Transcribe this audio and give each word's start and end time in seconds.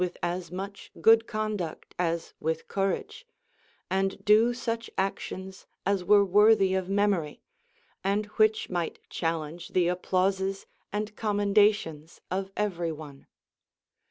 Λvith 0.01 0.15
as 0.23 0.51
much 0.51 0.89
good 0.99 1.27
conduct 1.27 1.93
as 1.99 2.33
with 2.39 2.67
courage, 2.67 3.27
and 3.87 4.25
do 4.25 4.51
such 4.51 4.89
actions 4.97 5.67
as 5.85 6.03
were 6.03 6.25
worthy 6.25 6.73
of 6.73 6.89
memory, 6.89 7.43
and 8.03 8.25
which 8.37 8.67
might 8.67 8.97
chal 9.11 9.41
lenge 9.41 9.73
the 9.73 9.87
applauses 9.87 10.65
and 10.91 11.15
commendations 11.15 12.19
of 12.31 12.51
every 12.57 12.91
one. 12.91 13.27